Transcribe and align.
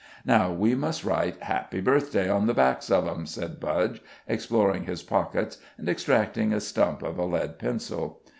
"Now, 0.25 0.51
we 0.51 0.73
must 0.73 1.03
write 1.05 1.43
'Happy 1.43 1.79
Birthday' 1.79 2.27
on 2.27 2.47
the 2.47 2.55
backs 2.55 2.89
of 2.89 3.07
'em," 3.07 3.27
said 3.27 3.59
Budge, 3.59 4.01
exploring 4.27 4.85
his 4.85 5.03
pockets, 5.03 5.59
and 5.77 5.87
extracting 5.87 6.51
a 6.53 6.59
stump 6.59 7.03
of 7.03 7.19
a 7.19 7.23
lead 7.23 7.59
pencil. 7.59 8.21